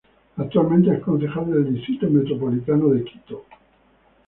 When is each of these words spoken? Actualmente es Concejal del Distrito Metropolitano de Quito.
Actualmente 0.37 0.91
es 0.95 0.99
Concejal 1.03 1.51
del 1.53 1.75
Distrito 1.75 2.09
Metropolitano 2.09 2.89
de 2.89 3.03
Quito. 3.03 3.45